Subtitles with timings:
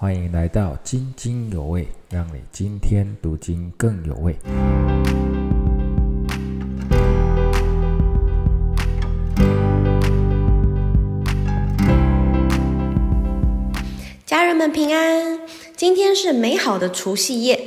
[0.00, 4.32] 欢迎来到津津有味，让你今天读经更有味。
[14.24, 15.40] 家人们平安，
[15.76, 17.60] 今天是美好的除夕夜，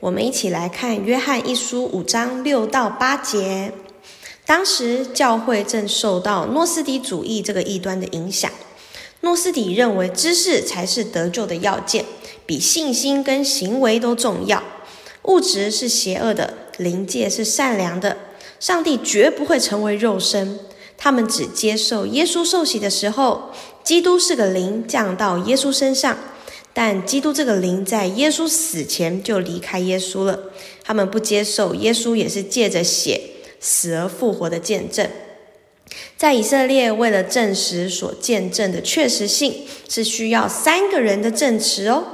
[0.00, 3.72] 我们一起来看《约翰一书》五章六到八节。
[4.44, 8.50] 当时教会正受到诺斯底主义这个异端的影响。
[9.20, 12.04] 诺斯底认为知识才是得救的要件，
[12.46, 14.62] 比信心跟行为都重要。
[15.24, 18.16] 物质是邪恶的，灵界是善良的。
[18.60, 20.58] 上帝绝不会成为肉身。
[20.96, 23.50] 他们只接受耶稣受洗的时候，
[23.84, 26.18] 基督是个灵降到耶稣身上，
[26.72, 30.40] 但基督这个灵在耶稣死前就离开耶稣了。
[30.82, 33.20] 他们不接受耶稣也是借着血
[33.60, 35.08] 死而复活的见证。
[36.16, 42.04] 在以色列，为了证实所见证的确实性，是需要三个人的证词哦。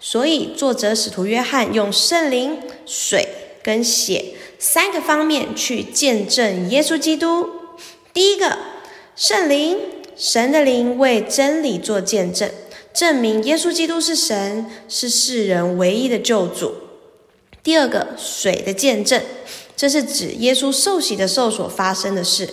[0.00, 3.26] 所以，作者使徒约翰用圣灵、水
[3.62, 7.48] 跟血三个方面去见证耶稣基督。
[8.12, 8.58] 第一个，
[9.16, 9.78] 圣灵，
[10.16, 12.50] 神的灵为真理做见证，
[12.92, 16.74] 证明耶稣基督是神，是世人唯一的救主。
[17.62, 19.22] 第二个，水的见证，
[19.74, 22.48] 这是指耶稣受洗的时候所发生的事。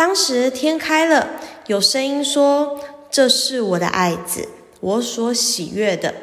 [0.00, 1.28] 当时天开了，
[1.66, 2.80] 有声音说
[3.12, 4.48] ：“这是我的爱子，
[4.80, 6.14] 我所喜悦的。”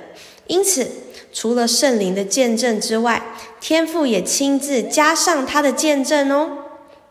[0.48, 0.90] 因此，
[1.32, 6.64] 除了圣灵的见证之外，天父也亲自加上他的见证哦。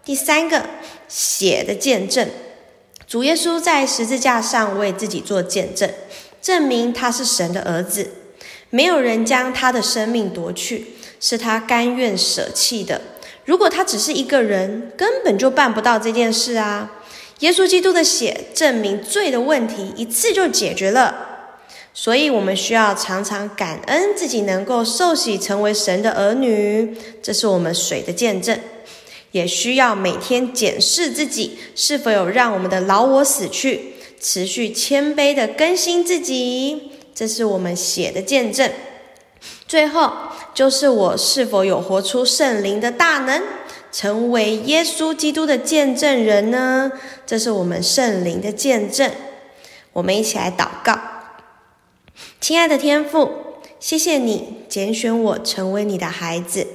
[0.04, 0.66] 第三个，
[1.06, 2.28] 血的见证，
[3.06, 5.88] 主耶稣在十字架上为自己做见证，
[6.42, 8.10] 证明他是神的儿子，
[8.70, 13.00] 没有人将他的生命夺去，是他甘愿舍弃的。
[13.46, 16.92] 如果他只是一个人，根本就办不到这件事啊！
[17.40, 21.14] 耶稣基督的血证明罪的问题，一次就解决了。
[21.94, 28.58] 所以，我们需要常常感恩自己能够受洗成为神的儿女，这是我们水的见证。
[29.32, 38.70] 也需要每天检视自己是否有让我们的老我死去，持续谦卑的更新自己，这是我们血的见证。
[39.68, 40.12] 最后，
[40.54, 43.42] 就是我是否有活出圣灵的大能，
[43.92, 46.92] 成为耶稣基督的见证人呢？
[47.24, 49.10] 这是我们圣灵的见证。
[49.92, 50.98] 我们一起来祷告：
[52.40, 53.30] 亲爱的天父，
[53.80, 56.66] 谢谢你拣选我成为你的孩子。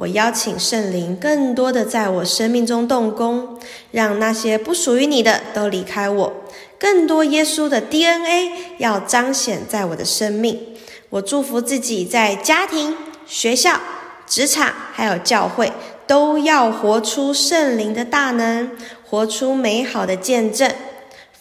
[0.00, 3.58] 我邀请圣灵更多的在我生命中动工，
[3.90, 6.32] 让那些不属于你的都离开我。
[6.78, 10.58] 更多耶稣的 DNA 要彰显在我的生命。
[11.10, 12.96] 我祝福自己在家庭、
[13.26, 13.78] 学校、
[14.26, 15.70] 职场，还有教会，
[16.06, 18.70] 都要活出圣灵的大能，
[19.06, 20.72] 活出美好的见证。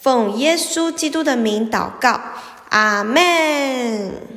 [0.01, 2.19] 奉耶稣基督的名祷告，
[2.67, 4.28] 阿门。